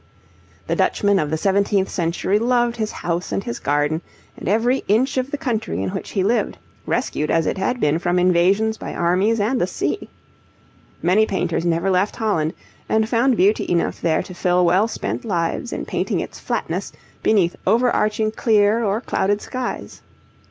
[0.65, 4.01] The Dutchman of the seventeenth century loved his house and his garden,
[4.35, 7.99] and every inch of the country in which he lived, rescued as it had been
[7.99, 10.09] from invasions by armies and the sea.
[11.03, 12.55] Many painters never left Holland,
[12.89, 16.91] and found beauty enough there to fill well spent lives in painting its flatness
[17.21, 20.01] beneath over arching clear or clouded skies.